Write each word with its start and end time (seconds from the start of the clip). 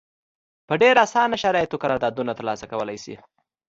په 0.67 0.73
ډېر 0.81 0.95
اسانه 1.05 1.37
شرایطو 1.43 1.81
قراردادونه 1.83 2.31
ترلاسه 2.39 2.65
کولای 2.71 2.97
شي. 3.03 3.15